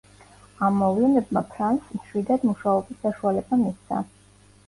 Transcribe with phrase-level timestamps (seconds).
[0.67, 4.01] ამ მოვლენებმა ფრანსს მშვიდად მუშაობის საშუალება მისცა.